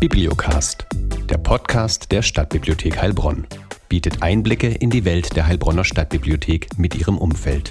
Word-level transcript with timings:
Bibliocast, 0.00 0.86
der 1.28 1.36
Podcast 1.36 2.10
der 2.10 2.22
Stadtbibliothek 2.22 3.02
Heilbronn, 3.02 3.46
bietet 3.90 4.22
Einblicke 4.22 4.68
in 4.68 4.88
die 4.88 5.04
Welt 5.04 5.36
der 5.36 5.46
Heilbronner 5.46 5.84
Stadtbibliothek 5.84 6.78
mit 6.78 6.94
ihrem 6.94 7.18
Umfeld. 7.18 7.70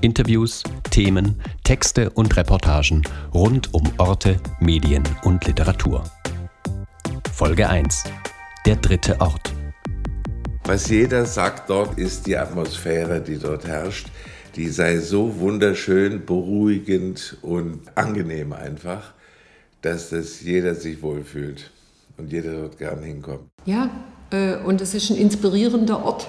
Interviews, 0.00 0.62
Themen, 0.92 1.42
Texte 1.64 2.10
und 2.10 2.36
Reportagen 2.36 3.02
rund 3.34 3.74
um 3.74 3.82
Orte, 3.98 4.36
Medien 4.60 5.02
und 5.24 5.44
Literatur. 5.46 6.04
Folge 7.32 7.68
1. 7.68 8.04
Der 8.66 8.76
dritte 8.76 9.20
Ort. 9.20 9.52
Was 10.66 10.88
jeder 10.88 11.26
sagt 11.26 11.70
dort, 11.70 11.98
ist 11.98 12.28
die 12.28 12.36
Atmosphäre, 12.36 13.20
die 13.20 13.36
dort 13.36 13.66
herrscht. 13.66 14.06
Die 14.54 14.68
sei 14.68 14.98
so 14.98 15.40
wunderschön, 15.40 16.24
beruhigend 16.24 17.36
und 17.42 17.80
angenehm 17.96 18.52
einfach, 18.52 19.12
dass 19.82 20.08
das 20.08 20.40
jeder 20.40 20.74
sich 20.74 21.02
wohlfühlt 21.02 21.73
und 22.16 22.32
jeder 22.32 22.52
dort 22.52 22.78
gern 22.78 23.02
hinkommt. 23.02 23.48
Ja, 23.66 23.90
äh, 24.30 24.56
und 24.64 24.80
es 24.80 24.94
ist 24.94 25.10
ein 25.10 25.16
inspirierender 25.16 26.04
Ort. 26.04 26.28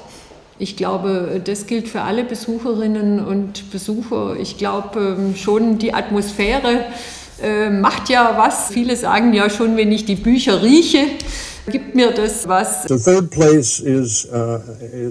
Ich 0.58 0.78
glaube, 0.78 1.42
das 1.44 1.68
gilt 1.68 1.90
für 1.90 2.02
alle 2.02 2.24
Besucherinnen 2.24 3.24
und 3.24 3.72
Besucher. 3.72 4.38
Ich 4.40 4.58
glaube 4.58 5.18
ähm, 5.18 5.36
schon, 5.36 5.80
die 5.80 5.94
Atmosphäre 5.94 6.86
äh, 7.44 7.70
macht 7.70 8.10
ja 8.10 8.36
was. 8.38 8.70
Viele 8.70 8.96
sagen 8.96 9.34
ja 9.34 9.50
schon, 9.50 9.76
wenn 9.76 9.92
ich 9.92 10.06
die 10.06 10.16
Bücher 10.16 10.64
rieche, 10.64 11.08
gibt 11.70 11.94
mir 11.94 12.12
das 12.12 12.48
was. 12.48 12.84
The 12.88 12.98
third 12.98 13.32
place 13.32 13.82
is, 13.82 14.26
uh, 14.32 14.60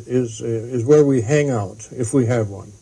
is, 0.06 0.40
is 0.40 0.86
where 0.86 1.06
we 1.06 1.22
hang 1.22 1.50
out, 1.50 1.90
if 1.92 2.14
we 2.14 2.26
have 2.26 2.50
one. 2.50 2.72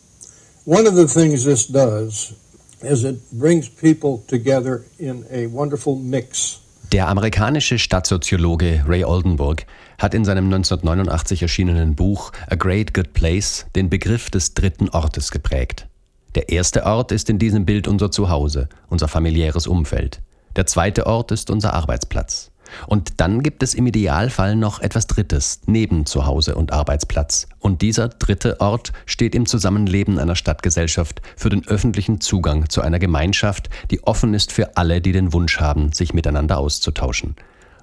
One 0.65 0.87
of 0.87 0.95
the 0.95 1.07
things 1.07 1.43
this 1.43 1.67
does 1.67 2.33
is 2.81 3.03
it 3.03 3.19
brings 3.31 3.67
people 3.67 4.23
together 4.27 4.85
in 4.97 5.25
a 5.29 5.47
wonderful 5.47 5.97
mix. 5.97 6.59
Der 6.93 7.07
amerikanische 7.07 7.79
Stadtsoziologe 7.79 8.83
Ray 8.87 9.03
Oldenburg 9.03 9.65
hat 9.97 10.13
in 10.13 10.23
seinem 10.23 10.45
1989 10.45 11.41
erschienenen 11.41 11.95
Buch 11.95 12.31
A 12.51 12.53
Great 12.53 12.93
Good 12.93 13.13
Place 13.13 13.65
den 13.75 13.89
Begriff 13.89 14.29
des 14.29 14.53
dritten 14.53 14.89
Ortes 14.89 15.31
geprägt. 15.31 15.87
Der 16.35 16.49
erste 16.49 16.85
Ort 16.85 17.11
ist 17.11 17.31
in 17.31 17.39
diesem 17.39 17.65
Bild 17.65 17.87
unser 17.87 18.11
Zuhause, 18.11 18.69
unser 18.89 19.07
familiäres 19.07 19.65
Umfeld. 19.65 20.21
Der 20.55 20.67
zweite 20.67 21.07
Ort 21.07 21.31
ist 21.31 21.49
unser 21.49 21.73
Arbeitsplatz. 21.73 22.51
Und 22.87 23.19
dann 23.21 23.43
gibt 23.43 23.63
es 23.63 23.73
im 23.73 23.87
Idealfall 23.87 24.55
noch 24.55 24.79
etwas 24.79 25.07
Drittes 25.07 25.61
neben 25.65 26.05
Zuhause 26.05 26.55
und 26.55 26.71
Arbeitsplatz. 26.71 27.47
Und 27.59 27.81
dieser 27.81 28.09
dritte 28.09 28.59
Ort 28.59 28.93
steht 29.05 29.35
im 29.35 29.45
Zusammenleben 29.45 30.19
einer 30.19 30.35
Stadtgesellschaft 30.35 31.21
für 31.35 31.49
den 31.49 31.67
öffentlichen 31.67 32.21
Zugang 32.21 32.69
zu 32.69 32.81
einer 32.81 32.99
Gemeinschaft, 32.99 33.69
die 33.91 34.03
offen 34.03 34.33
ist 34.33 34.51
für 34.51 34.77
alle, 34.77 35.01
die 35.01 35.11
den 35.11 35.33
Wunsch 35.33 35.59
haben, 35.59 35.91
sich 35.91 36.13
miteinander 36.13 36.57
auszutauschen. 36.57 37.35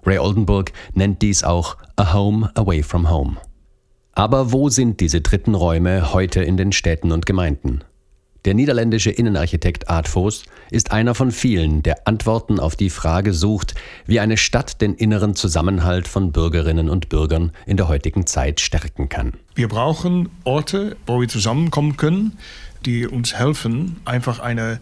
Ray 0.04 0.18
Oldenburg 0.18 0.72
nennt 0.94 1.22
dies 1.22 1.44
auch 1.44 1.76
A 1.96 2.14
Home 2.14 2.50
Away 2.54 2.82
from 2.82 3.10
Home. 3.10 3.36
Aber 4.12 4.52
wo 4.52 4.68
sind 4.68 5.00
diese 5.00 5.20
dritten 5.20 5.54
Räume 5.54 6.12
heute 6.12 6.42
in 6.42 6.56
den 6.56 6.72
Städten 6.72 7.12
und 7.12 7.26
Gemeinden? 7.26 7.84
Der 8.46 8.54
niederländische 8.54 9.10
Innenarchitekt 9.10 9.90
Art 9.90 10.14
Voos 10.14 10.44
ist 10.70 10.92
einer 10.92 11.14
von 11.14 11.30
vielen, 11.30 11.82
der 11.82 12.06
Antworten 12.06 12.58
auf 12.58 12.74
die 12.74 12.88
Frage 12.88 13.34
sucht, 13.34 13.74
wie 14.06 14.18
eine 14.18 14.38
Stadt 14.38 14.80
den 14.80 14.94
inneren 14.94 15.34
Zusammenhalt 15.34 16.08
von 16.08 16.32
Bürgerinnen 16.32 16.88
und 16.88 17.10
Bürgern 17.10 17.52
in 17.66 17.76
der 17.76 17.88
heutigen 17.88 18.26
Zeit 18.26 18.60
stärken 18.60 19.10
kann. 19.10 19.34
Wir 19.54 19.68
brauchen 19.68 20.30
Orte, 20.44 20.96
wo 21.06 21.20
wir 21.20 21.28
zusammenkommen 21.28 21.98
können, 21.98 22.38
die 22.86 23.06
uns 23.06 23.34
helfen, 23.34 23.96
einfach 24.06 24.38
eine 24.40 24.80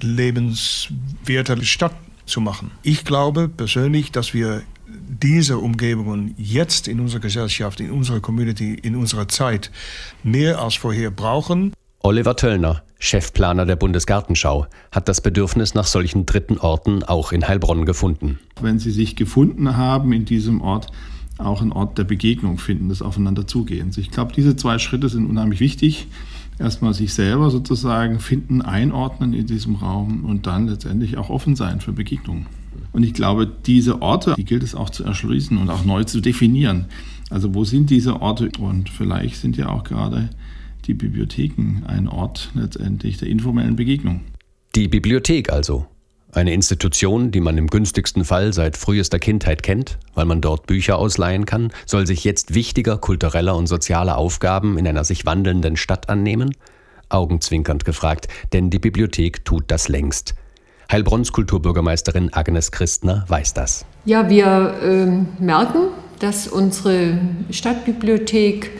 lebenswerte 0.00 1.64
Stadt 1.64 1.94
zu 2.26 2.40
machen. 2.40 2.72
Ich 2.82 3.04
glaube 3.04 3.48
persönlich, 3.48 4.10
dass 4.10 4.34
wir 4.34 4.62
diese 4.88 5.58
Umgebungen 5.58 6.34
jetzt 6.36 6.88
in 6.88 6.98
unserer 6.98 7.20
Gesellschaft, 7.20 7.78
in 7.78 7.92
unserer 7.92 8.18
Community, 8.18 8.74
in 8.74 8.96
unserer 8.96 9.28
Zeit 9.28 9.70
mehr 10.24 10.60
als 10.60 10.74
vorher 10.74 11.10
brauchen. 11.10 11.72
Oliver 12.00 12.36
Töllner, 12.36 12.82
Chefplaner 12.98 13.66
der 13.66 13.76
Bundesgartenschau, 13.76 14.66
hat 14.90 15.08
das 15.08 15.20
Bedürfnis 15.20 15.74
nach 15.74 15.86
solchen 15.86 16.26
dritten 16.26 16.58
Orten 16.58 17.02
auch 17.02 17.32
in 17.32 17.46
Heilbronn 17.46 17.84
gefunden. 17.84 18.38
Wenn 18.60 18.78
sie 18.78 18.90
sich 18.90 19.16
gefunden 19.16 19.76
haben 19.76 20.12
in 20.12 20.24
diesem 20.24 20.60
Ort, 20.60 20.88
auch 21.38 21.60
einen 21.60 21.72
Ort 21.72 21.98
der 21.98 22.04
Begegnung 22.04 22.58
finden, 22.58 22.88
des 22.88 23.02
Aufeinanderzugehens. 23.02 23.98
Ich 23.98 24.10
glaube, 24.10 24.32
diese 24.32 24.56
zwei 24.56 24.78
Schritte 24.78 25.08
sind 25.08 25.26
unheimlich 25.26 25.60
wichtig. 25.60 26.06
Erstmal 26.58 26.94
sich 26.94 27.12
selber 27.12 27.50
sozusagen 27.50 28.18
finden, 28.18 28.62
einordnen 28.62 29.34
in 29.34 29.46
diesem 29.46 29.74
Raum 29.74 30.24
und 30.24 30.46
dann 30.46 30.68
letztendlich 30.68 31.18
auch 31.18 31.28
offen 31.28 31.54
sein 31.54 31.82
für 31.82 31.92
Begegnungen. 31.92 32.46
Und 32.92 33.02
ich 33.02 33.12
glaube, 33.12 33.46
diese 33.66 34.00
Orte, 34.00 34.34
die 34.38 34.44
gilt 34.44 34.62
es 34.62 34.74
auch 34.74 34.88
zu 34.88 35.04
erschließen 35.04 35.58
und 35.58 35.68
auch 35.68 35.84
neu 35.84 36.04
zu 36.04 36.22
definieren. 36.22 36.86
Also 37.28 37.54
wo 37.54 37.64
sind 37.64 37.90
diese 37.90 38.22
Orte? 38.22 38.50
Und 38.58 38.88
vielleicht 38.88 39.36
sind 39.36 39.58
ja 39.58 39.68
auch 39.68 39.84
gerade 39.84 40.30
die 40.86 40.94
Bibliotheken 40.94 41.84
ein 41.86 42.08
Ort 42.08 42.50
letztendlich 42.54 43.18
der 43.18 43.28
informellen 43.28 43.76
Begegnung. 43.76 44.20
Die 44.74 44.88
Bibliothek 44.88 45.52
also. 45.52 45.86
Eine 46.32 46.52
Institution, 46.52 47.30
die 47.30 47.40
man 47.40 47.56
im 47.56 47.68
günstigsten 47.68 48.24
Fall 48.24 48.52
seit 48.52 48.76
frühester 48.76 49.18
Kindheit 49.18 49.62
kennt, 49.62 49.98
weil 50.14 50.26
man 50.26 50.42
dort 50.42 50.66
Bücher 50.66 50.98
ausleihen 50.98 51.46
kann, 51.46 51.70
soll 51.86 52.06
sich 52.06 52.24
jetzt 52.24 52.54
wichtiger 52.54 52.98
kultureller 52.98 53.56
und 53.56 53.68
sozialer 53.68 54.18
Aufgaben 54.18 54.76
in 54.76 54.86
einer 54.86 55.04
sich 55.04 55.24
wandelnden 55.24 55.76
Stadt 55.76 56.10
annehmen? 56.10 56.54
Augenzwinkernd 57.08 57.84
gefragt, 57.84 58.28
denn 58.52 58.68
die 58.68 58.78
Bibliothek 58.78 59.44
tut 59.44 59.64
das 59.68 59.88
längst. 59.88 60.34
Heilbronns 60.90 61.32
Kulturbürgermeisterin 61.32 62.32
Agnes 62.32 62.70
Christner 62.70 63.24
weiß 63.28 63.54
das. 63.54 63.86
Ja, 64.04 64.28
wir 64.28 64.74
äh, 64.82 65.42
merken, 65.42 65.88
dass 66.18 66.46
unsere 66.48 67.18
Stadtbibliothek 67.50 68.70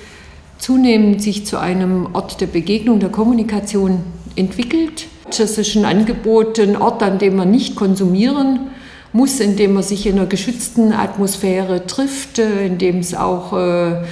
zunehmend 0.59 1.23
sich 1.23 1.47
zu 1.47 1.59
einem 1.59 2.09
Ort 2.15 2.41
der 2.41 2.47
Begegnung, 2.47 3.01
der 3.01 3.11
Kommunikation 3.11 4.01
entwickelt. 4.37 5.07
Das 5.37 5.59
ist 5.59 5.77
ein 5.77 5.85
Angebot, 5.85 6.59
ein 6.59 6.77
Ort, 6.77 7.03
an 7.03 7.19
dem 7.19 7.37
man 7.37 7.51
nicht 7.51 7.77
konsumieren 7.77 8.71
muss, 9.13 9.41
in 9.41 9.57
dem 9.57 9.75
man 9.75 9.83
sich 9.83 10.07
in 10.07 10.19
einer 10.19 10.27
geschützten 10.27 10.93
Atmosphäre 10.93 11.87
trifft, 11.87 12.39
äh, 12.39 12.67
in 12.67 12.79
dem 12.79 12.99
es 12.99 13.15
auch 13.15 13.53
äh, 13.53 14.05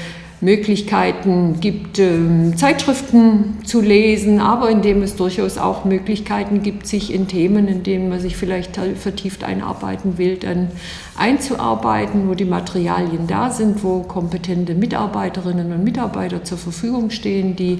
Möglichkeiten 0.44 1.58
gibt, 1.60 1.98
ähm, 1.98 2.56
Zeitschriften 2.56 3.58
zu 3.64 3.80
lesen, 3.80 4.40
aber 4.40 4.68
indem 4.68 5.02
es 5.02 5.16
durchaus 5.16 5.56
auch 5.56 5.84
Möglichkeiten 5.86 6.62
gibt, 6.62 6.86
sich 6.86 7.12
in 7.12 7.26
Themen, 7.26 7.66
in 7.66 7.82
denen 7.82 8.10
man 8.10 8.20
sich 8.20 8.36
vielleicht 8.36 8.78
vertieft 8.96 9.42
einarbeiten 9.42 10.18
will, 10.18 10.36
dann 10.36 10.68
einzuarbeiten, 11.16 12.28
wo 12.28 12.34
die 12.34 12.44
Materialien 12.44 13.26
da 13.26 13.50
sind, 13.50 13.82
wo 13.82 14.00
kompetente 14.00 14.74
Mitarbeiterinnen 14.74 15.72
und 15.72 15.82
Mitarbeiter 15.82 16.44
zur 16.44 16.58
Verfügung 16.58 17.10
stehen, 17.10 17.56
die 17.56 17.78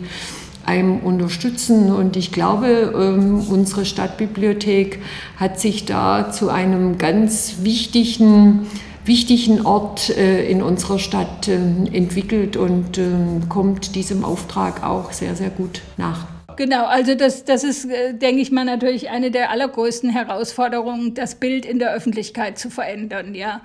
einem 0.65 1.01
unterstützen. 1.01 1.93
Und 1.93 2.17
ich 2.17 2.33
glaube, 2.33 2.95
ähm, 2.97 3.45
unsere 3.49 3.85
Stadtbibliothek 3.85 5.01
hat 5.37 5.61
sich 5.61 5.85
da 5.85 6.31
zu 6.31 6.49
einem 6.49 6.97
ganz 6.97 7.57
wichtigen 7.63 8.67
wichtigen 9.04 9.66
Ort 9.66 10.10
äh, 10.10 10.48
in 10.48 10.62
unserer 10.62 10.98
Stadt 10.98 11.48
äh, 11.48 11.54
entwickelt 11.54 12.56
und 12.56 12.98
äh, 12.98 13.04
kommt 13.48 13.94
diesem 13.94 14.25
Auftrag 14.25 14.82
auch 14.82 15.12
sehr, 15.12 15.34
sehr 15.34 15.50
gut 15.50 15.82
nach. 15.97 16.26
Genau, 16.56 16.87
also 16.87 17.15
das, 17.15 17.44
das 17.44 17.65
ist, 17.65 17.87
äh, 17.87 18.15
denke 18.15 18.41
ich 18.41 18.53
mal, 18.53 18.65
natürlich 18.65 19.10
eine 19.10 19.31
der 19.31 19.50
allergrößten 19.50 20.10
Herausforderungen, 20.10 21.15
das 21.15 21.34
Bild 21.34 21.66
in 21.66 21.78
der 21.78 21.92
Öffentlichkeit 21.92 22.59
zu 22.59 22.70
verändern, 22.70 23.34
ja. 23.34 23.60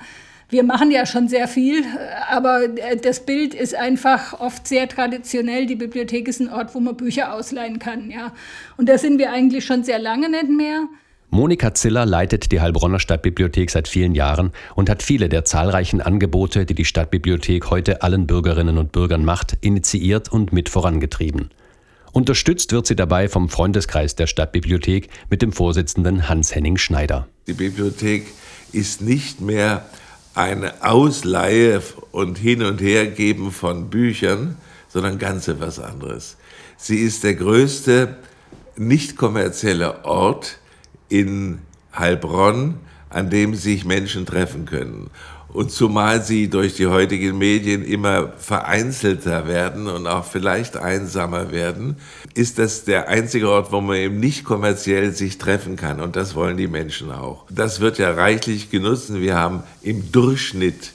Wir 0.52 0.64
machen 0.64 0.90
ja 0.90 1.06
schon 1.06 1.28
sehr 1.28 1.48
viel, 1.48 1.84
aber 2.28 2.64
äh, 2.64 2.98
das 2.98 3.20
Bild 3.20 3.54
ist 3.54 3.76
einfach 3.76 4.40
oft 4.40 4.68
sehr 4.68 4.90
traditionell. 4.90 5.68
Die 5.68 5.76
Bibliothek 5.76 6.28
ist 6.28 6.40
ein 6.40 6.52
Ort, 6.52 6.74
wo 6.74 6.80
man 6.80 6.98
Bücher 6.98 7.34
ausleihen 7.34 7.78
kann, 7.78 8.10
ja. 8.10 8.34
Und 8.76 8.90
da 8.90 8.98
sind 8.98 9.20
wir 9.20 9.32
eigentlich 9.32 9.64
schon 9.66 9.84
sehr 9.84 10.00
lange 10.00 10.28
nicht 10.28 10.50
mehr. 10.50 10.88
Monika 11.32 11.76
Ziller 11.76 12.08
leitet 12.08 12.52
die 12.52 12.60
Heilbronner 12.60 13.00
Stadtbibliothek 13.00 13.70
seit 13.70 13.88
vielen 13.88 14.16
Jahren 14.16 14.52
und 14.74 14.90
hat 14.90 15.04
viele 15.04 15.30
der 15.30 15.46
zahlreichen 15.46 16.02
Angebote, 16.02 16.66
die 16.66 16.74
die 16.74 16.86
Stadtbibliothek 16.86 17.70
heute 17.70 18.02
allen 18.02 18.26
Bürgerinnen 18.26 18.80
und 18.80 18.92
Bürgern 18.92 19.24
macht, 19.24 19.56
initiiert 19.62 20.32
und 20.32 20.52
mit 20.54 20.70
vorangetrieben. 20.70 21.52
Unterstützt 22.12 22.72
wird 22.72 22.88
sie 22.88 22.96
dabei 22.96 23.30
vom 23.30 23.50
Freundeskreis 23.50 24.16
der 24.16 24.26
Stadtbibliothek 24.26 25.10
mit 25.30 25.44
dem 25.44 25.52
Vorsitzenden 25.52 26.28
Hans-Henning 26.28 26.78
Schneider. 26.78 27.28
Die 27.46 27.54
Bibliothek 27.54 28.26
ist 28.72 29.02
nicht 29.02 29.40
mehr 29.40 29.86
eine 30.34 30.84
Ausleihe 30.84 31.84
und 32.12 32.40
Hin- 32.40 32.64
und 32.64 32.82
Hergeben 32.82 33.52
von 33.52 33.92
Büchern, 33.92 34.58
sondern 34.88 35.20
ganz 35.20 35.48
etwas 35.48 35.80
anderes. 35.80 36.38
Sie 36.78 36.98
ist 36.98 37.24
der 37.24 37.36
größte 37.36 38.16
nicht 38.76 39.16
kommerzielle 39.16 40.06
Ort, 40.06 40.58
in 41.10 41.60
Heilbronn, 41.98 42.76
an 43.10 43.30
dem 43.30 43.56
sich 43.56 43.86
Menschen 43.86 44.26
treffen 44.26 44.66
können. 44.66 45.10
Und 45.52 45.72
zumal 45.72 46.24
sie 46.24 46.48
durch 46.48 46.76
die 46.76 46.86
heutigen 46.86 47.38
Medien 47.40 47.84
immer 47.84 48.34
vereinzelter 48.38 49.48
werden 49.48 49.88
und 49.88 50.06
auch 50.06 50.24
vielleicht 50.26 50.78
einsamer 50.78 51.52
werden, 51.52 51.96
ist 52.36 52.60
das 52.60 52.84
der 52.84 53.08
einzige 53.08 53.50
Ort, 53.50 53.72
wo 53.72 53.82
man 53.82 53.96
eben 53.98 54.20
nicht 54.20 54.44
kommerziell 54.44 55.12
sich 55.12 55.40
treffen 55.40 55.76
kann. 55.76 56.02
Und 56.02 56.16
das 56.16 56.36
wollen 56.36 56.56
die 56.56 56.68
Menschen 56.68 57.10
auch. 57.10 57.46
Das 57.50 57.80
wird 57.80 57.98
ja 57.98 58.12
reichlich 58.12 58.70
genutzt. 58.70 59.12
Wir 59.12 59.36
haben 59.36 59.64
im 59.82 60.12
Durchschnitt 60.12 60.92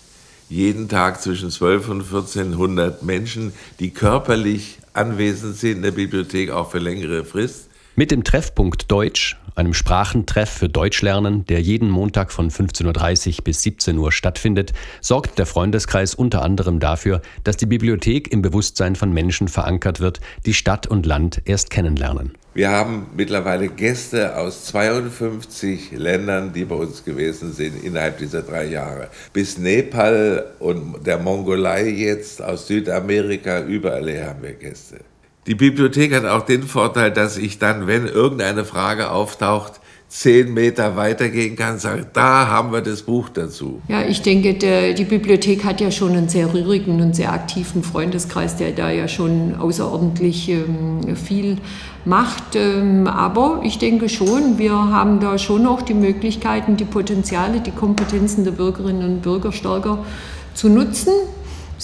jeden 0.49 0.88
Tag 0.88 1.20
zwischen 1.20 1.50
12 1.50 1.88
und 1.88 2.02
1400 2.02 3.02
Menschen, 3.02 3.52
die 3.81 3.90
körperlich 3.90 4.78
anwesend 4.93 5.56
sind 5.56 5.78
in 5.78 5.82
der 5.82 5.90
Bibliothek, 5.90 6.50
auch 6.50 6.70
für 6.70 6.78
längere 6.78 7.25
Frist. 7.25 7.70
Mit 7.96 8.11
dem 8.11 8.25
Treffpunkt 8.25 8.91
Deutsch, 8.91 9.37
einem 9.55 9.73
Sprachentreff 9.73 10.50
für 10.50 10.69
Deutschlernen, 10.69 11.46
der 11.46 11.61
jeden 11.61 11.88
Montag 11.88 12.32
von 12.32 12.50
15.30 12.50 13.37
Uhr 13.38 13.44
bis 13.44 13.62
17 13.62 13.96
Uhr 13.99 14.11
stattfindet, 14.11 14.73
sorgt 15.00 15.38
der 15.38 15.46
Freundeskreis 15.46 16.12
unter 16.12 16.43
anderem 16.43 16.81
dafür, 16.81 17.23
dass 17.44 17.56
die 17.56 17.67
Bibliothek 17.67 18.32
im 18.32 18.43
Bewusstsein 18.43 18.96
von 18.96 19.12
Menschen 19.12 19.46
verankert 19.46 20.00
wird, 20.00 20.20
die 20.44 20.55
Stadt 20.55 20.88
und 20.88 21.06
Land 21.06 21.43
erst 21.44 21.70
kennenlernen. 21.70 22.32
Wir 22.52 22.70
haben 22.70 23.06
mittlerweile 23.17 23.69
Gäste 23.69 24.37
aus 24.38 24.64
52 24.64 25.93
Ländern, 25.93 26.52
die 26.52 26.64
bei 26.64 26.75
uns 26.75 27.05
gewesen 27.05 27.52
sind 27.52 27.81
innerhalb 27.85 28.19
dieser 28.19 28.43
drei 28.43 28.64
Jahre. 28.64 29.08
Bis 29.32 29.56
Nepal 29.56 30.52
und 30.58 31.06
der 31.06 31.19
Mongolei 31.19 31.90
jetzt, 31.90 32.43
aus 32.43 32.67
Südamerika, 32.67 33.61
überall 33.61 34.26
haben 34.26 34.43
wir 34.43 34.55
Gäste. 34.55 34.99
Die 35.46 35.55
Bibliothek 35.55 36.14
hat 36.14 36.25
auch 36.25 36.46
den 36.46 36.62
Vorteil, 36.62 37.11
dass 37.11 37.37
ich 37.37 37.58
dann, 37.58 37.87
wenn 37.87 38.06
irgendeine 38.06 38.64
Frage 38.64 39.11
auftaucht, 39.11 39.81
zehn 40.08 40.55
Meter 40.55 40.96
weitergehen 40.96 41.56
kann, 41.56 41.79
sage, 41.79 42.06
da 42.12 42.46
haben 42.46 42.73
wir 42.73 42.81
das 42.81 43.02
Buch 43.02 43.29
dazu. 43.29 43.82
Ja, 43.88 44.02
ich 44.02 44.23
denke, 44.23 44.55
der, 44.55 44.94
die 44.94 45.05
Bibliothek 45.05 45.64
hat 45.64 45.81
ja 45.81 45.91
schon 45.91 46.12
einen 46.12 46.29
sehr 46.29 46.55
rührigen 46.55 47.00
und 47.02 47.17
sehr 47.17 47.32
aktiven 47.32 47.82
Freundeskreis, 47.82 48.56
der 48.56 48.73
da 48.73 48.91
ja 48.91 49.08
schon 49.08 49.56
außerordentlich 49.56 50.49
ähm, 50.49 51.17
viel 51.17 51.58
macht. 52.05 52.55
Ähm, 52.55 53.06
aber 53.06 53.61
ich 53.64 53.79
denke 53.79 54.08
schon, 54.08 54.56
wir 54.56 54.73
haben 54.73 55.20
da 55.20 55.37
schon 55.37 55.67
auch 55.67 55.82
die 55.82 55.94
Möglichkeiten, 55.94 56.76
die 56.76 56.85
Potenziale, 56.85 57.61
die 57.61 57.73
Kompetenzen 57.73 58.44
der 58.44 58.52
Bürgerinnen 58.52 59.17
und 59.17 59.23
Bürger 59.23 59.52
stärker 59.52 60.06
zu 60.55 60.69
nutzen 60.69 61.12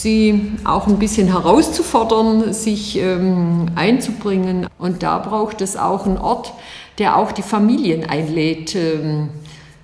sie 0.02 0.52
auch 0.64 0.86
ein 0.86 0.98
bisschen 0.98 1.28
herauszufordern, 1.28 2.52
sich 2.52 2.96
ähm, 2.98 3.66
einzubringen. 3.74 4.66
Und 4.78 5.02
da 5.02 5.18
braucht 5.18 5.60
es 5.60 5.76
auch 5.76 6.06
einen 6.06 6.18
Ort, 6.18 6.52
der 6.98 7.16
auch 7.16 7.32
die 7.32 7.42
Familien 7.42 8.04
einlädt, 8.04 8.74
ähm, 8.74 9.28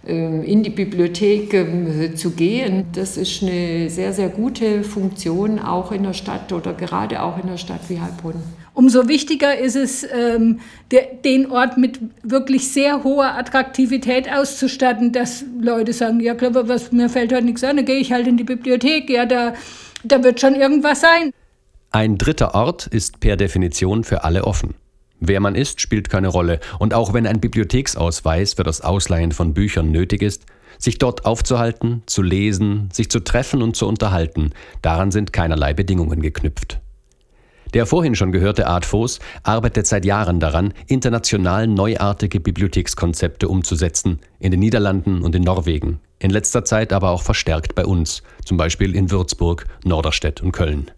ähm, 0.06 0.44
in 0.44 0.62
die 0.62 0.70
Bibliothek 0.70 1.52
ähm, 1.54 2.16
zu 2.16 2.30
gehen. 2.30 2.86
Das 2.92 3.16
ist 3.16 3.42
eine 3.42 3.90
sehr, 3.90 4.12
sehr 4.12 4.28
gute 4.28 4.84
Funktion 4.84 5.58
auch 5.58 5.92
in 5.92 6.04
der 6.04 6.12
Stadt 6.12 6.52
oder 6.52 6.74
gerade 6.74 7.22
auch 7.22 7.38
in 7.38 7.48
der 7.48 7.56
Stadt 7.56 7.80
wie 7.88 8.00
Heilbronn. 8.00 8.42
Umso 8.76 9.08
wichtiger 9.08 9.58
ist 9.58 9.74
es, 9.74 10.06
den 11.24 11.50
Ort 11.50 11.78
mit 11.78 11.98
wirklich 12.22 12.70
sehr 12.70 13.02
hoher 13.04 13.34
Attraktivität 13.34 14.30
auszustatten, 14.30 15.12
dass 15.12 15.44
Leute 15.60 15.92
sagen, 15.92 16.20
ja 16.20 16.34
klar, 16.34 16.68
was, 16.68 16.92
mir 16.92 17.08
fällt 17.08 17.32
heute 17.32 17.46
nichts 17.46 17.64
an, 17.64 17.76
dann 17.76 17.86
gehe 17.86 17.96
ich 17.96 18.12
halt 18.12 18.26
in 18.26 18.36
die 18.36 18.44
Bibliothek, 18.44 19.08
ja, 19.08 19.24
da 19.24 19.54
da 20.04 20.22
wird 20.22 20.40
schon 20.40 20.54
irgendwas 20.54 21.00
sein. 21.00 21.32
Ein 21.90 22.18
dritter 22.18 22.54
Ort 22.54 22.86
ist 22.86 23.20
per 23.20 23.36
Definition 23.36 24.04
für 24.04 24.24
alle 24.24 24.44
offen. 24.44 24.74
Wer 25.18 25.40
man 25.40 25.54
ist, 25.54 25.80
spielt 25.80 26.10
keine 26.10 26.28
Rolle, 26.28 26.60
und 26.78 26.92
auch 26.92 27.14
wenn 27.14 27.26
ein 27.26 27.40
Bibliotheksausweis 27.40 28.54
für 28.54 28.64
das 28.64 28.82
Ausleihen 28.82 29.32
von 29.32 29.54
Büchern 29.54 29.90
nötig 29.90 30.22
ist, 30.22 30.44
sich 30.78 30.98
dort 30.98 31.24
aufzuhalten, 31.24 32.02
zu 32.04 32.20
lesen, 32.20 32.90
sich 32.92 33.10
zu 33.10 33.20
treffen 33.20 33.62
und 33.62 33.76
zu 33.76 33.88
unterhalten, 33.88 34.50
daran 34.82 35.10
sind 35.10 35.32
keinerlei 35.32 35.72
Bedingungen 35.72 36.20
geknüpft. 36.20 36.80
Der 37.76 37.84
vorhin 37.84 38.14
schon 38.14 38.32
gehörte 38.32 38.68
Art 38.68 38.86
Voß 38.86 39.18
arbeitet 39.42 39.86
seit 39.86 40.06
Jahren 40.06 40.40
daran, 40.40 40.72
international 40.86 41.66
neuartige 41.66 42.40
Bibliothekskonzepte 42.40 43.48
umzusetzen, 43.48 44.20
in 44.38 44.50
den 44.50 44.60
Niederlanden 44.60 45.20
und 45.20 45.34
in 45.34 45.42
Norwegen, 45.42 46.00
in 46.18 46.30
letzter 46.30 46.64
Zeit 46.64 46.94
aber 46.94 47.10
auch 47.10 47.20
verstärkt 47.20 47.74
bei 47.74 47.84
uns, 47.84 48.22
zum 48.46 48.56
Beispiel 48.56 48.96
in 48.96 49.10
Würzburg, 49.10 49.66
Norderstedt 49.84 50.40
und 50.40 50.52
Köln. 50.52 50.90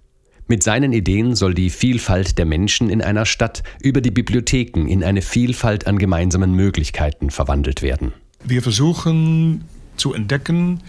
Mit 0.47 0.63
seinen 0.63 0.93
Ideen 0.93 1.35
soll 1.35 1.53
die 1.53 1.71
Vielfalt 1.71 2.39
der 2.39 2.47
Menschen 2.47 2.91
in 2.91 3.03
einer 3.03 3.27
Stadt 3.27 3.65
über 3.83 4.01
die 4.01 4.13
Bibliotheken 4.13 4.87
in 4.87 5.03
eine 5.03 5.23
Vielfalt 5.23 5.89
an 5.89 5.99
gemeinsamen 5.99 6.53
Möglichkeiten 6.53 7.31
verwandelt 7.31 7.83
werden. 7.83 8.13
Wir 8.45 8.63
versuchen 8.63 9.65
zu 9.97 10.15
entdecken, 10.15 10.85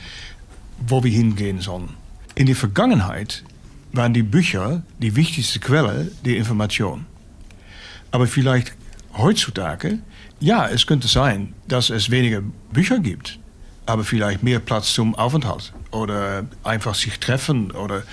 wo 0.88 1.04
wir 1.04 1.12
hingehen 1.12 1.62
sollen. 1.62 1.90
In 2.36 2.46
der 2.46 2.56
Vergangenheit 2.56 3.44
waren 3.92 4.14
die 4.14 4.24
Bücher 4.24 4.84
die 5.00 5.16
wichtigste 5.16 5.60
Quelle 5.60 6.12
der 6.26 6.38
Information. 6.38 7.06
Aber 8.12 8.28
vielleicht 8.28 8.74
heutzutage, 9.18 10.00
ja, 10.40 10.68
es 10.68 10.88
könnte 10.88 11.08
sein, 11.08 11.54
dass 11.68 11.90
es 11.90 12.10
weniger 12.10 12.42
Bücher 12.72 13.00
gibt, 13.00 13.40
aber 13.86 14.04
vielleicht 14.04 14.44
mehr 14.44 14.60
Platz 14.60 14.94
zum 14.94 15.16
Aufenthalt 15.16 15.74
oder 15.92 16.46
einfach 16.64 16.96
sich 16.96 17.20
treffen 17.20 17.72
oder 17.72 18.04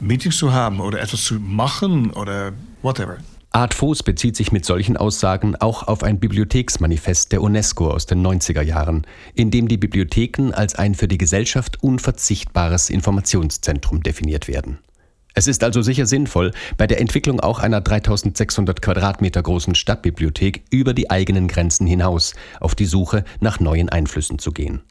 Meetings 0.00 0.36
zu 0.36 0.52
haben 0.52 0.80
oder 0.80 1.00
etwas 1.00 1.24
zu 1.24 1.34
machen 1.34 2.10
oder 2.10 2.52
whatever. 2.82 3.18
Art 3.54 3.74
Voß 3.74 4.02
bezieht 4.02 4.34
sich 4.34 4.50
mit 4.50 4.64
solchen 4.64 4.96
Aussagen 4.96 5.56
auch 5.56 5.82
auf 5.86 6.02
ein 6.02 6.18
Bibliotheksmanifest 6.18 7.32
der 7.32 7.42
UNESCO 7.42 7.90
aus 7.90 8.06
den 8.06 8.26
90er 8.26 8.62
Jahren, 8.62 9.06
in 9.34 9.50
dem 9.50 9.68
die 9.68 9.76
Bibliotheken 9.76 10.52
als 10.52 10.74
ein 10.74 10.94
für 10.94 11.06
die 11.06 11.18
Gesellschaft 11.18 11.82
unverzichtbares 11.82 12.88
Informationszentrum 12.88 14.02
definiert 14.02 14.48
werden. 14.48 14.78
Es 15.34 15.46
ist 15.46 15.64
also 15.64 15.80
sicher 15.80 16.06
sinnvoll, 16.06 16.52
bei 16.76 16.86
der 16.86 17.00
Entwicklung 17.00 17.40
auch 17.40 17.58
einer 17.58 17.80
3600 17.80 18.82
Quadratmeter 18.82 19.42
großen 19.42 19.74
Stadtbibliothek 19.74 20.62
über 20.70 20.92
die 20.92 21.10
eigenen 21.10 21.48
Grenzen 21.48 21.86
hinaus 21.86 22.34
auf 22.60 22.74
die 22.74 22.84
Suche 22.84 23.24
nach 23.40 23.58
neuen 23.58 23.88
Einflüssen 23.88 24.38
zu 24.38 24.52
gehen. 24.52 24.82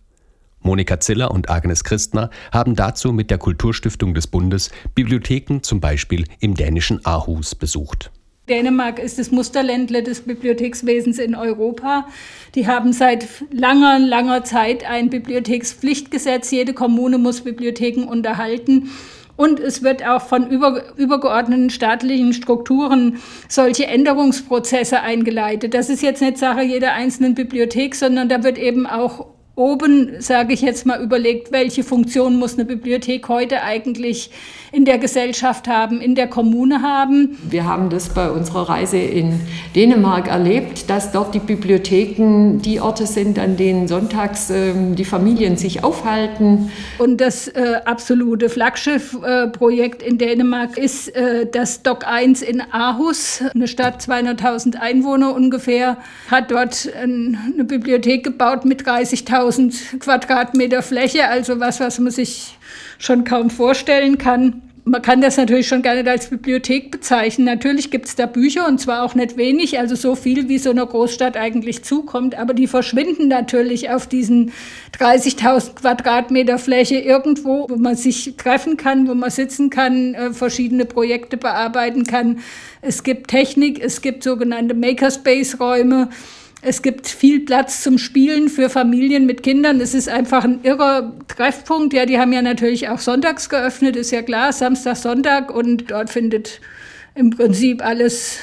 Monika 0.64 1.00
Ziller 1.00 1.32
und 1.32 1.50
Agnes 1.50 1.84
Christner 1.84 2.30
haben 2.52 2.76
dazu 2.76 3.12
mit 3.14 3.32
der 3.32 3.38
Kulturstiftung 3.38 4.14
des 4.14 4.28
Bundes 4.28 4.72
Bibliotheken 4.94 5.62
zum 5.62 5.80
Beispiel 5.80 6.26
im 6.40 6.56
dänischen 6.56 7.04
Aarhus 7.06 7.56
besucht. 7.56 8.12
Dänemark 8.50 9.00
ist 9.00 9.18
das 9.18 9.32
Musterländle 9.32 10.04
des 10.04 10.22
Bibliothekswesens 10.22 11.20
in 11.20 11.36
Europa. 11.36 12.08
Die 12.54 12.68
haben 12.68 12.92
seit 12.92 13.28
langer, 13.52 13.98
langer 14.00 14.44
Zeit 14.44 14.84
ein 14.84 15.10
Bibliothekspflichtgesetz. 15.10 16.52
Jede 16.52 16.74
Kommune 16.74 17.18
muss 17.18 17.42
Bibliotheken 17.42 18.04
unterhalten. 18.04 18.90
Und 19.42 19.60
es 19.60 19.82
wird 19.82 20.06
auch 20.06 20.22
von 20.22 20.52
über, 20.52 20.96
übergeordneten 20.98 21.72
staatlichen 21.72 22.32
Strukturen 22.32 23.18
solche 23.50 23.88
Änderungsprozesse 23.88 25.02
eingeleitet. 25.02 25.74
Das 25.74 25.90
ist 25.90 26.04
jetzt 26.04 26.22
nicht 26.22 26.38
Sache 26.38 26.62
jeder 26.62 26.94
einzelnen 26.94 27.34
Bibliothek, 27.34 27.96
sondern 27.96 28.30
da 28.30 28.44
wird 28.44 28.60
eben 28.60 28.86
auch 28.86 29.26
oben, 29.56 30.22
sage 30.22 30.54
ich 30.54 30.62
jetzt 30.62 30.86
mal, 30.86 31.02
überlegt, 31.02 31.52
welche 31.52 31.84
Funktion 31.84 32.38
muss 32.38 32.54
eine 32.54 32.66
Bibliothek 32.66 33.28
heute 33.28 33.62
eigentlich 33.62 34.32
in 34.72 34.86
der 34.86 34.98
Gesellschaft 34.98 35.68
haben, 35.68 36.00
in 36.00 36.16
der 36.16 36.28
Kommune 36.28 36.82
haben. 36.82 37.38
Wir 37.50 37.66
haben 37.66 37.90
das 37.90 38.10
bei 38.10 38.32
unserer 38.32 38.70
Reise 38.70 38.98
in 38.98 39.42
Dänemark 39.76 40.30
erlebt, 40.30 40.90
dass 40.90 41.12
dort 41.12 41.36
die 41.36 41.40
Bibliotheken 41.40 42.60
die 42.60 42.80
Orte 42.80 43.06
sind, 43.06 43.38
an 43.38 43.58
denen 43.58 43.90
sonntags 43.90 44.50
äh, 44.50 44.74
die 44.94 45.04
Familien 45.04 45.58
sich 45.58 45.84
aufhalten. 45.84 46.72
Und 47.00 47.20
das 47.20 47.50
äh, 47.50 47.82
absolute 47.84 48.48
Flaggschiff-Projekt 48.48 50.02
äh, 50.02 50.08
in 50.08 50.18
Dänemark 50.18 50.78
ist 50.78 51.14
äh, 51.14 51.46
das 51.52 51.84
Dock 51.84 52.08
1 52.08 52.42
in 52.42 52.62
Aarhus, 52.62 53.44
eine 53.54 53.68
Stadt 53.68 54.02
200.000 54.02 54.78
Einwohner 54.78 55.36
ungefähr, 55.36 55.98
hat 56.30 56.52
dort 56.52 56.90
ein, 56.96 57.38
eine 57.54 57.66
Bibliothek 57.66 58.24
gebaut 58.24 58.64
mit 58.64 58.84
30.000 58.84 59.41
Quadratmeter 60.00 60.82
Fläche, 60.82 61.28
also 61.28 61.60
was, 61.60 61.80
was 61.80 62.00
man 62.00 62.12
sich 62.12 62.58
schon 62.98 63.24
kaum 63.24 63.50
vorstellen 63.50 64.18
kann. 64.18 64.62
Man 64.84 65.04
kann 65.04 65.22
das 65.22 65.38
natürlich 65.38 65.68
schon 65.68 65.84
gar 65.84 65.94
nicht 65.94 66.08
als 66.08 66.32
Bibliothek 66.32 66.90
bezeichnen. 66.90 67.46
Natürlich 67.46 67.92
gibt 67.92 68.08
es 68.08 68.16
da 68.16 68.26
Bücher 68.26 68.68
und 68.68 68.80
zwar 68.80 69.04
auch 69.04 69.14
nicht 69.14 69.38
wenig, 69.38 69.78
also 69.78 69.96
so 69.96 70.16
viel, 70.16 70.50
wie 70.50 70.58
so 70.58 70.72
einer 70.72 70.88
Großstadt 70.88 71.38
eigentlich 71.38 71.84
zukommt, 71.84 72.34
aber 72.34 72.56
die 72.56 72.66
verschwinden 72.66 73.28
natürlich 73.28 73.92
auf 73.92 74.08
diesen 74.08 74.52
30.000 74.98 75.76
Quadratmeter 75.76 76.58
Fläche 76.58 76.98
irgendwo, 76.98 77.68
wo 77.70 77.76
man 77.76 77.96
sich 77.96 78.34
treffen 78.38 78.76
kann, 78.76 79.08
wo 79.08 79.14
man 79.14 79.30
sitzen 79.30 79.70
kann, 79.70 80.16
äh, 80.16 80.34
verschiedene 80.34 80.86
Projekte 80.86 81.38
bearbeiten 81.38 82.04
kann. 82.06 82.40
Es 82.82 83.04
gibt 83.04 83.28
Technik, 83.28 83.80
es 83.84 84.02
gibt 84.02 84.24
sogenannte 84.24 84.74
Makerspace-Räume. 84.74 86.10
Es 86.64 86.84
gibt 86.84 87.08
viel 87.08 87.40
Platz 87.40 87.82
zum 87.82 87.98
Spielen 87.98 88.48
für 88.48 88.70
Familien 88.70 89.26
mit 89.26 89.42
Kindern. 89.42 89.82
Es 89.82 89.96
ist 89.96 90.08
einfach 90.08 90.44
ein 90.44 90.60
irrer 90.62 91.14
Treffpunkt. 91.28 91.92
Ja, 91.92 92.06
die 92.06 92.20
haben 92.20 92.32
ja 92.34 92.44
natürlich 92.44 92.90
auch 92.90 93.00
sonntags 93.00 93.50
geöffnet, 93.50 93.96
ist 93.96 94.12
ja 94.12 94.22
klar, 94.22 94.54
Samstag, 94.54 94.98
Sonntag. 94.98 95.54
Und 95.54 95.90
dort 95.90 96.12
findet 96.12 96.62
im 97.16 97.32
Prinzip 97.32 97.84
alles 97.84 98.38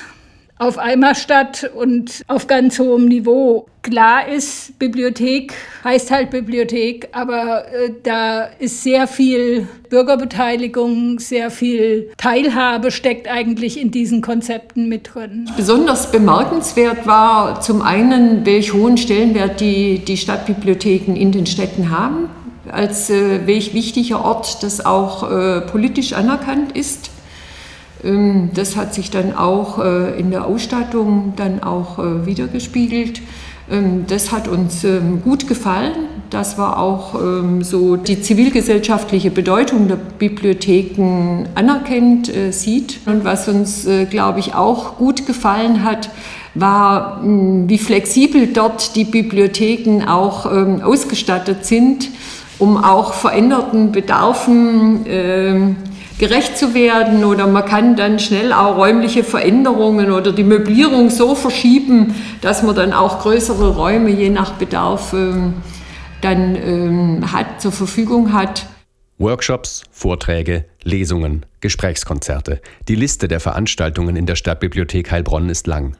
auf 0.58 0.78
einmal 0.78 1.14
statt 1.14 1.70
und 1.74 2.24
auf 2.26 2.46
ganz 2.46 2.78
hohem 2.78 3.06
Niveau. 3.06 3.66
Klar 3.82 4.28
ist, 4.28 4.78
Bibliothek 4.78 5.54
heißt 5.84 6.10
halt 6.10 6.30
Bibliothek, 6.30 7.08
aber 7.12 7.64
äh, 7.72 7.90
da 8.02 8.48
ist 8.58 8.82
sehr 8.82 9.06
viel 9.06 9.68
Bürgerbeteiligung, 9.88 11.20
sehr 11.20 11.50
viel 11.50 12.10
Teilhabe 12.18 12.90
steckt 12.90 13.28
eigentlich 13.28 13.80
in 13.80 13.90
diesen 13.90 14.20
Konzepten 14.20 14.88
mit 14.88 15.14
drin. 15.14 15.48
Besonders 15.56 16.10
bemerkenswert 16.10 17.06
war 17.06 17.60
zum 17.60 17.80
einen, 17.80 18.44
welch 18.44 18.74
hohen 18.74 18.98
Stellenwert 18.98 19.60
die, 19.60 20.00
die 20.00 20.16
Stadtbibliotheken 20.16 21.14
in 21.14 21.32
den 21.32 21.46
Städten 21.46 21.90
haben, 21.90 22.28
als 22.70 23.08
äh, 23.08 23.46
welch 23.46 23.72
wichtiger 23.74 24.24
Ort 24.24 24.62
das 24.62 24.84
auch 24.84 25.30
äh, 25.30 25.60
politisch 25.62 26.12
anerkannt 26.12 26.76
ist. 26.76 27.10
Ähm, 28.04 28.50
das 28.54 28.76
hat 28.76 28.94
sich 28.94 29.10
dann 29.10 29.34
auch 29.34 29.78
äh, 29.78 30.18
in 30.18 30.30
der 30.30 30.46
Ausstattung 30.46 31.34
dann 31.36 31.62
auch 31.62 31.98
äh, 31.98 32.26
wiedergespiegelt. 32.26 33.20
Ähm, 33.70 34.04
das 34.06 34.32
hat 34.32 34.48
uns 34.48 34.84
ähm, 34.84 35.22
gut 35.22 35.48
gefallen. 35.48 35.92
Das 36.30 36.58
war 36.58 36.78
auch 36.78 37.18
so 37.62 37.96
die 37.96 38.20
zivilgesellschaftliche 38.20 39.30
Bedeutung 39.30 39.88
der 39.88 39.96
Bibliotheken 39.96 41.46
anerkennt 41.54 42.28
äh, 42.28 42.52
sieht. 42.52 43.00
Und 43.06 43.24
was 43.24 43.48
uns, 43.48 43.88
glaube 44.10 44.38
ich, 44.38 44.54
auch 44.54 44.98
gut 44.98 45.26
gefallen 45.26 45.84
hat, 45.84 46.10
war, 46.54 47.22
wie 47.24 47.78
flexibel 47.78 48.48
dort 48.48 48.94
die 48.94 49.04
Bibliotheken 49.04 50.04
auch 50.06 50.44
ausgestattet 50.44 51.64
sind, 51.64 52.10
um 52.58 52.76
auch 52.76 53.14
veränderten 53.14 53.90
Bedarfen 53.90 55.06
gerecht 56.18 56.58
zu 56.58 56.74
werden 56.74 57.24
oder 57.24 57.46
man 57.46 57.64
kann 57.64 57.96
dann 57.96 58.18
schnell 58.18 58.52
auch 58.52 58.76
räumliche 58.76 59.24
Veränderungen 59.24 60.10
oder 60.10 60.32
die 60.32 60.44
Möblierung 60.44 61.10
so 61.10 61.34
verschieben, 61.34 62.14
dass 62.40 62.62
man 62.62 62.74
dann 62.74 62.92
auch 62.92 63.20
größere 63.20 63.76
Räume 63.76 64.10
je 64.10 64.30
nach 64.30 64.54
Bedarf 64.54 65.12
ähm, 65.12 65.54
dann 66.20 66.56
ähm, 66.56 67.32
hat, 67.32 67.60
zur 67.60 67.72
Verfügung 67.72 68.32
hat. 68.32 68.66
Workshops, 69.18 69.82
Vorträge, 69.90 70.64
Lesungen, 70.82 71.44
Gesprächskonzerte. 71.60 72.60
Die 72.86 72.94
Liste 72.94 73.28
der 73.28 73.40
Veranstaltungen 73.40 74.16
in 74.16 74.26
der 74.26 74.36
Stadtbibliothek 74.36 75.10
Heilbronn 75.10 75.48
ist 75.48 75.66
lang. 75.66 75.96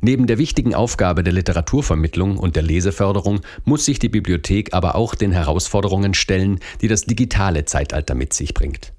Neben 0.00 0.26
der 0.26 0.38
wichtigen 0.38 0.74
Aufgabe 0.74 1.22
der 1.22 1.32
Literaturvermittlung 1.32 2.36
und 2.36 2.56
der 2.56 2.62
Leseförderung 2.62 3.40
muss 3.64 3.86
sich 3.86 3.98
die 3.98 4.08
Bibliothek 4.08 4.74
aber 4.74 4.96
auch 4.96 5.14
den 5.14 5.32
Herausforderungen 5.32 6.14
stellen, 6.14 6.60
die 6.80 6.88
das 6.88 7.06
digitale 7.06 7.64
Zeitalter 7.64 8.14
mit 8.14 8.34
sich 8.34 8.54
bringt. 8.54 8.93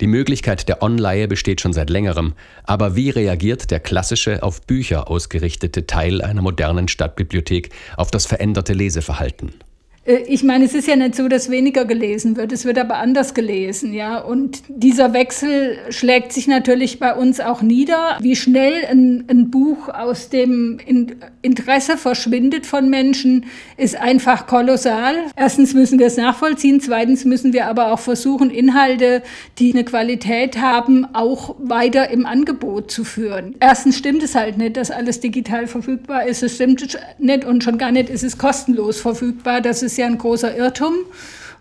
Die 0.00 0.06
Möglichkeit 0.06 0.68
der 0.68 0.82
Onleihe 0.82 1.26
besteht 1.26 1.62
schon 1.62 1.72
seit 1.72 1.88
längerem, 1.88 2.34
aber 2.64 2.96
wie 2.96 3.08
reagiert 3.08 3.70
der 3.70 3.80
klassische 3.80 4.42
auf 4.42 4.60
Bücher 4.60 5.08
ausgerichtete 5.10 5.86
Teil 5.86 6.20
einer 6.20 6.42
modernen 6.42 6.88
Stadtbibliothek 6.88 7.70
auf 7.96 8.10
das 8.10 8.26
veränderte 8.26 8.74
Leseverhalten? 8.74 9.54
Äh, 10.06 10.18
ich 10.28 10.42
meine, 10.42 10.64
es 10.64 10.74
ist 10.74 10.88
ja 10.88 10.96
nicht 10.96 11.14
so, 11.14 11.28
dass 11.28 11.50
weniger 11.50 11.84
gelesen 11.84 12.36
wird, 12.36 12.52
es 12.52 12.64
wird 12.64 12.78
aber 12.78 12.96
anders 12.98 13.34
gelesen, 13.34 13.92
ja. 13.92 14.18
Und 14.18 14.62
dieser 14.68 15.12
Wechsel 15.12 15.78
schlägt 15.90 16.32
sich 16.32 16.46
natürlich 16.46 16.98
bei 16.98 17.14
uns 17.14 17.40
auch 17.40 17.62
nieder. 17.62 18.18
Wie 18.20 18.36
schnell 18.36 18.84
ein, 18.88 19.24
ein 19.28 19.50
Buch 19.50 19.88
aus 19.88 20.28
dem 20.30 20.78
Interesse 21.42 21.96
verschwindet 21.96 22.66
von 22.66 22.88
Menschen, 22.88 23.46
ist 23.76 23.96
einfach 23.96 24.46
kolossal. 24.46 25.14
Erstens 25.36 25.74
müssen 25.74 25.98
wir 25.98 26.06
es 26.06 26.16
nachvollziehen, 26.16 26.80
zweitens 26.80 27.24
müssen 27.24 27.52
wir 27.52 27.66
aber 27.66 27.92
auch 27.92 27.98
versuchen, 27.98 28.50
Inhalte, 28.50 29.22
die 29.58 29.72
eine 29.72 29.84
Qualität 29.84 30.58
haben, 30.58 31.06
auch 31.14 31.56
weiter 31.58 32.10
im 32.10 32.26
Angebot 32.26 32.90
zu 32.90 33.04
führen. 33.04 33.54
Erstens 33.60 33.96
stimmt 33.96 34.22
es 34.22 34.34
halt 34.34 34.58
nicht, 34.58 34.76
dass 34.76 34.90
alles 34.90 35.20
digital 35.20 35.66
verfügbar 35.66 36.26
ist. 36.26 36.42
Es 36.42 36.54
stimmt 36.54 36.98
nicht 37.18 37.44
und 37.44 37.64
schon 37.64 37.78
gar 37.78 37.90
nicht 37.92 38.08
ist 38.08 38.22
es 38.22 38.38
kostenlos 38.38 39.00
verfügbar. 39.00 39.60
Das 39.60 39.82
ist 39.96 40.00
ja 40.00 40.06
ein 40.06 40.18
großer 40.18 40.54
Irrtum. 40.54 40.92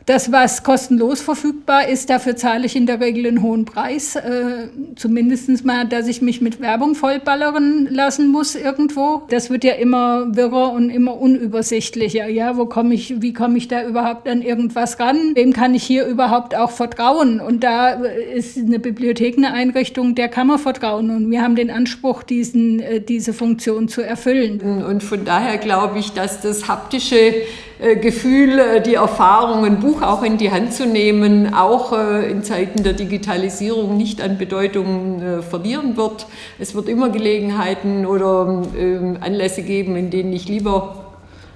Das, 0.06 0.32
was 0.32 0.62
kostenlos 0.62 1.22
verfügbar 1.22 1.88
ist, 1.88 2.12
dafür 2.12 2.36
zahle 2.36 2.68
ich 2.68 2.76
in 2.76 2.86
der 2.86 3.00
Regel 3.00 3.26
einen 3.26 3.42
hohen 3.42 3.66
Preis. 3.66 4.16
Äh, 4.16 4.68
zumindest 4.96 5.66
mal, 5.66 5.88
dass 5.88 6.08
ich 6.08 6.22
mich 6.22 6.42
mit 6.42 6.62
Werbung 6.62 6.94
vollballern 6.94 7.88
lassen 7.90 8.28
muss 8.28 8.54
irgendwo. 8.54 9.24
Das 9.30 9.50
wird 9.50 9.64
ja 9.64 9.74
immer 9.74 10.36
wirrer 10.36 10.74
und 10.74 10.92
immer 10.92 11.20
unübersichtlicher. 11.20 12.28
Ja, 12.28 12.56
wo 12.56 12.68
komme 12.68 12.94
ich, 12.94 13.20
wie 13.20 13.34
komme 13.34 13.58
ich 13.58 13.68
da 13.68 13.84
überhaupt 13.84 14.28
an 14.28 14.44
irgendwas 14.44 15.00
ran? 15.00 15.32
Wem 15.34 15.54
kann 15.54 15.74
ich 15.74 15.84
hier 15.84 16.06
überhaupt 16.06 16.56
auch 16.56 16.70
vertrauen? 16.70 17.40
Und 17.40 17.64
da 17.64 17.90
ist 17.90 18.60
eine 18.60 18.78
Bibliothek 18.78 19.38
eine 19.38 19.54
Einrichtung, 19.54 20.14
der 20.14 20.28
kann 20.28 20.46
man 20.46 20.60
vertrauen. 20.60 21.10
Und 21.10 21.32
wir 21.32 21.42
haben 21.42 21.56
den 21.56 21.72
Anspruch, 21.72 22.22
diesen, 22.22 22.80
äh, 22.80 23.02
diese 23.02 23.34
Funktion 23.34 23.88
zu 23.88 24.04
erfüllen. 24.04 24.84
Und 24.84 25.02
von 25.02 25.26
daher 25.26 25.58
glaube 25.58 25.98
ich, 25.98 26.12
dass 26.12 26.42
das 26.42 26.68
haptische 26.68 27.16
äh, 27.16 27.46
Gefühl, 27.80 28.58
äh, 28.60 28.82
die 28.82 28.96
Erfahrung, 28.96 29.66
ein 29.66 29.80
Buch 29.80 30.02
auch 30.02 30.24
in 30.24 30.38
die 30.38 30.52
Hand 30.52 30.74
zu 30.74 30.86
nehmen, 30.86 31.54
auch 31.54 31.92
äh, 31.92 32.30
in 32.32 32.44
Zeiten 32.44 32.84
der 32.84 32.94
Digitalisierung 32.94 33.98
nicht 33.98 34.22
an 34.22 34.38
Bedeutung 34.38 35.22
verlieren 35.42 35.98
wird. 35.98 36.28
Es 36.60 36.76
wird 36.76 36.88
immer 36.88 37.10
Gelegenheiten 37.10 38.06
oder 38.06 38.64
ähm, 38.78 39.18
Anlässe 39.20 39.62
geben, 39.62 39.96
in 39.96 40.10
denen 40.10 40.32
ich 40.34 40.48
lieber 40.48 41.06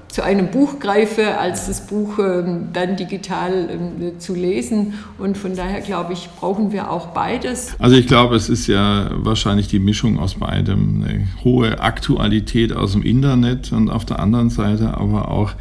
zu 0.09 0.23
einem 0.23 0.49
Buch 0.49 0.79
greife, 0.79 1.37
als 1.37 1.67
das 1.67 1.87
Buch 1.87 2.17
ähm, 2.19 2.69
dann 2.73 2.97
digital 2.97 3.69
ähm, 3.71 4.19
zu 4.19 4.33
lesen. 4.33 4.95
Und 5.17 5.37
von 5.37 5.55
daher 5.55 5.81
glaube 5.81 6.13
ich, 6.13 6.29
brauchen 6.39 6.71
wir 6.71 6.91
auch 6.91 7.07
beides. 7.07 7.75
Also 7.79 7.95
ich 7.95 8.07
glaube, 8.07 8.35
es 8.35 8.49
ist 8.49 8.67
ja 8.67 9.09
wahrscheinlich 9.13 9.67
die 9.67 9.79
Mischung 9.79 10.19
aus 10.19 10.35
beidem. 10.35 11.03
Eine 11.03 11.27
hohe 11.43 11.79
Aktualität 11.79 12.73
aus 12.73 12.93
dem 12.93 13.03
Internet 13.03 13.71
und 13.71 13.89
auf 13.89 14.03
der 14.03 14.19
anderen 14.19 14.49
Seite 14.49 14.97
aber 14.97 15.29
auch 15.29 15.51
äh, 15.51 15.55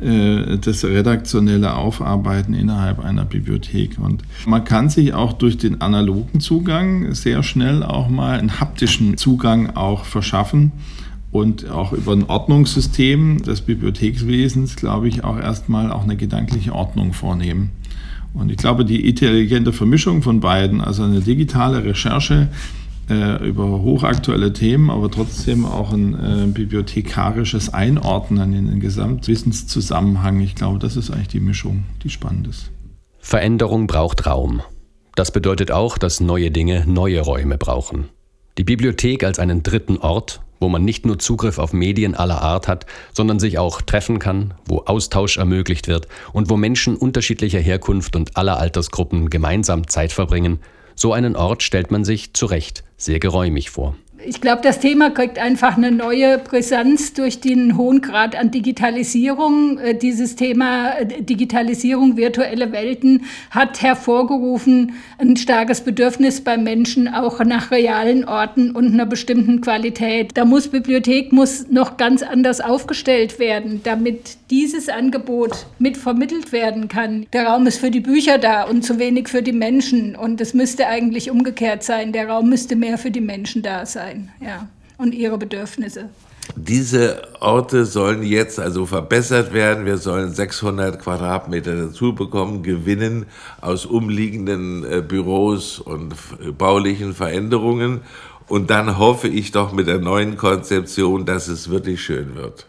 das 0.00 0.84
redaktionelle 0.84 1.76
Aufarbeiten 1.76 2.54
innerhalb 2.54 3.00
einer 3.00 3.24
Bibliothek. 3.24 3.98
Und 3.98 4.22
man 4.46 4.64
kann 4.64 4.88
sich 4.88 5.12
auch 5.12 5.34
durch 5.34 5.58
den 5.58 5.80
analogen 5.80 6.40
Zugang 6.40 7.12
sehr 7.14 7.42
schnell 7.42 7.82
auch 7.82 8.08
mal 8.08 8.38
einen 8.38 8.60
haptischen 8.60 9.16
Zugang 9.18 9.76
auch 9.76 10.04
verschaffen 10.04 10.72
und 11.30 11.70
auch 11.70 11.92
über 11.92 12.12
ein 12.12 12.24
Ordnungssystem 12.24 13.42
des 13.42 13.60
Bibliothekswesens, 13.60 14.76
glaube 14.76 15.08
ich, 15.08 15.22
auch 15.22 15.38
erstmal 15.38 15.92
auch 15.92 16.02
eine 16.02 16.16
gedankliche 16.16 16.74
Ordnung 16.74 17.12
vornehmen. 17.12 17.70
Und 18.32 18.50
ich 18.50 18.56
glaube, 18.56 18.84
die 18.84 19.08
intelligente 19.08 19.72
Vermischung 19.72 20.22
von 20.22 20.40
beiden, 20.40 20.80
also 20.80 21.02
eine 21.02 21.20
digitale 21.20 21.84
Recherche, 21.84 22.48
äh, 23.10 23.46
über 23.46 23.82
hochaktuelle 23.82 24.52
Themen, 24.52 24.88
aber 24.90 25.10
trotzdem 25.10 25.66
auch 25.66 25.92
ein 25.92 26.14
äh, 26.14 26.46
bibliothekarisches 26.46 27.74
Einordnen 27.74 28.54
in 28.54 28.68
den 28.68 28.80
Gesamtwissenszusammenhang. 28.80 30.40
Ich 30.40 30.54
glaube, 30.54 30.78
das 30.78 30.96
ist 30.96 31.10
eigentlich 31.10 31.28
die 31.28 31.40
Mischung, 31.40 31.84
die 32.02 32.10
spannend 32.10 32.46
ist. 32.46 32.70
Veränderung 33.18 33.86
braucht 33.86 34.26
Raum. 34.26 34.62
Das 35.16 35.32
bedeutet 35.32 35.70
auch, 35.72 35.98
dass 35.98 36.20
neue 36.20 36.50
Dinge 36.50 36.84
neue 36.86 37.20
Räume 37.20 37.58
brauchen. 37.58 38.08
Die 38.58 38.64
Bibliothek 38.64 39.24
als 39.24 39.38
einen 39.38 39.62
dritten 39.62 39.98
Ort, 39.98 40.40
wo 40.60 40.68
man 40.68 40.84
nicht 40.84 41.06
nur 41.06 41.18
Zugriff 41.18 41.58
auf 41.58 41.72
Medien 41.72 42.14
aller 42.14 42.42
Art 42.42 42.68
hat, 42.68 42.86
sondern 43.12 43.40
sich 43.40 43.58
auch 43.58 43.82
treffen 43.82 44.18
kann, 44.18 44.54
wo 44.66 44.78
Austausch 44.80 45.38
ermöglicht 45.38 45.88
wird 45.88 46.06
und 46.32 46.50
wo 46.50 46.56
Menschen 46.56 46.96
unterschiedlicher 46.96 47.60
Herkunft 47.60 48.14
und 48.14 48.36
aller 48.36 48.58
Altersgruppen 48.58 49.30
gemeinsam 49.30 49.88
Zeit 49.88 50.12
verbringen, 50.12 50.60
so 51.00 51.14
einen 51.14 51.34
Ort 51.34 51.62
stellt 51.62 51.90
man 51.90 52.04
sich 52.04 52.34
zu 52.34 52.44
Recht 52.44 52.84
sehr 52.98 53.20
geräumig 53.20 53.70
vor 53.70 53.96
ich 54.26 54.40
glaube, 54.40 54.60
das 54.62 54.80
Thema 54.80 55.10
kriegt 55.10 55.38
einfach 55.38 55.76
eine 55.76 55.90
neue 55.90 56.38
Brisanz 56.38 57.14
durch 57.14 57.40
den 57.40 57.76
hohen 57.76 58.00
Grad 58.00 58.36
an 58.36 58.50
Digitalisierung. 58.50 59.78
Äh, 59.78 59.94
dieses 59.94 60.36
Thema 60.36 60.98
äh, 60.98 61.22
Digitalisierung, 61.22 62.16
virtuelle 62.16 62.72
Welten 62.72 63.24
hat 63.50 63.82
hervorgerufen 63.82 64.94
ein 65.18 65.36
starkes 65.36 65.80
Bedürfnis 65.80 66.42
beim 66.42 66.64
Menschen 66.64 67.08
auch 67.08 67.42
nach 67.44 67.70
realen 67.70 68.24
Orten 68.24 68.72
und 68.72 68.92
einer 68.92 69.06
bestimmten 69.06 69.60
Qualität. 69.60 70.32
Da 70.34 70.44
muss 70.44 70.68
Bibliothek 70.68 71.32
muss 71.32 71.68
noch 71.70 71.96
ganz 71.96 72.22
anders 72.22 72.60
aufgestellt 72.60 73.38
werden, 73.38 73.80
damit 73.84 74.36
dieses 74.50 74.88
Angebot 74.88 75.66
mit 75.78 75.96
vermittelt 75.96 76.52
werden 76.52 76.88
kann. 76.88 77.26
Der 77.32 77.46
Raum 77.46 77.66
ist 77.66 77.78
für 77.78 77.90
die 77.90 78.00
Bücher 78.00 78.38
da 78.38 78.64
und 78.64 78.84
zu 78.84 78.98
wenig 78.98 79.28
für 79.28 79.42
die 79.42 79.52
Menschen 79.52 80.14
und 80.16 80.40
es 80.40 80.54
müsste 80.54 80.86
eigentlich 80.86 81.30
umgekehrt 81.30 81.82
sein. 81.82 82.12
Der 82.12 82.28
Raum 82.28 82.48
müsste 82.48 82.76
mehr 82.76 82.98
für 82.98 83.10
die 83.10 83.20
Menschen 83.20 83.62
da 83.62 83.86
sein 83.86 84.09
sein 84.10 84.30
ja, 84.40 84.68
und 84.98 85.14
ihre 85.14 85.38
Bedürfnisse. 85.38 86.08
Diese 86.56 87.22
Orte 87.40 87.84
sollen 87.84 88.24
jetzt 88.24 88.58
also 88.58 88.84
verbessert 88.84 89.52
werden. 89.52 89.86
Wir 89.86 89.98
sollen 89.98 90.34
600 90.34 91.00
Quadratmeter 91.00 91.76
dazu 91.76 92.14
bekommen, 92.14 92.62
gewinnen 92.62 93.26
aus 93.60 93.86
umliegenden 93.86 94.84
äh, 94.84 95.00
Büros 95.00 95.78
und 95.78 96.14
baulichen 96.58 97.14
Veränderungen. 97.14 98.00
Und 98.48 98.70
dann 98.70 98.98
hoffe 98.98 99.28
ich 99.28 99.52
doch 99.52 99.72
mit 99.72 99.86
der 99.86 100.00
neuen 100.00 100.36
Konzeption, 100.36 101.24
dass 101.24 101.46
es 101.46 101.70
wirklich 101.70 102.02
schön 102.02 102.34
wird. 102.34 102.66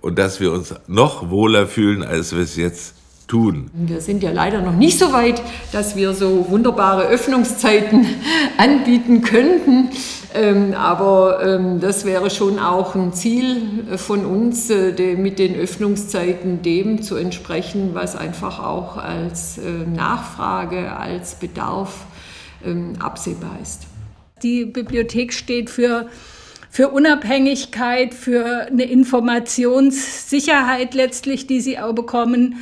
Und 0.00 0.16
dass 0.18 0.38
wir 0.38 0.52
uns 0.52 0.72
noch 0.86 1.28
wohler 1.28 1.66
fühlen, 1.66 2.04
als 2.04 2.32
wir 2.32 2.42
es 2.42 2.54
jetzt 2.54 2.94
tun. 3.26 3.70
Wir 3.74 4.00
sind 4.00 4.22
ja 4.22 4.30
leider 4.30 4.62
noch 4.62 4.76
nicht 4.76 4.98
so 4.98 5.12
weit, 5.12 5.42
dass 5.72 5.96
wir 5.96 6.14
so 6.14 6.46
wunderbare 6.48 7.08
Öffnungszeiten 7.08 8.06
anbieten 8.58 9.22
könnten. 9.22 9.90
Ähm, 10.36 10.74
aber 10.74 11.42
ähm, 11.42 11.80
das 11.80 12.04
wäre 12.04 12.28
schon 12.28 12.58
auch 12.58 12.94
ein 12.94 13.14
Ziel 13.14 13.86
von 13.96 14.26
uns, 14.26 14.68
äh, 14.68 15.16
mit 15.16 15.38
den 15.38 15.56
Öffnungszeiten 15.56 16.60
dem 16.62 17.00
zu 17.02 17.16
entsprechen, 17.16 17.94
was 17.94 18.16
einfach 18.16 18.62
auch 18.62 18.98
als 18.98 19.56
äh, 19.56 19.62
Nachfrage, 19.62 20.94
als 20.94 21.36
Bedarf 21.36 22.04
ähm, 22.64 22.96
absehbar 22.98 23.58
ist. 23.62 23.86
Die 24.42 24.66
Bibliothek 24.66 25.32
steht 25.32 25.70
für 25.70 26.08
für 26.68 26.88
Unabhängigkeit, 26.88 28.12
für 28.12 28.66
eine 28.66 28.84
Informationssicherheit 28.84 30.92
letztlich, 30.92 31.46
die 31.46 31.62
sie 31.62 31.78
auch 31.78 31.94
bekommen. 31.94 32.56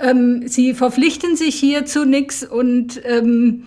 Ähm, 0.00 0.48
sie 0.48 0.72
verpflichten 0.72 1.36
sich 1.36 1.56
hier 1.56 1.84
zu 1.84 2.06
nichts 2.06 2.42
und 2.44 3.02
ähm, 3.04 3.64